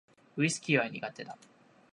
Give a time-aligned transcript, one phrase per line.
[0.35, 1.37] ウィスキーは苦手だ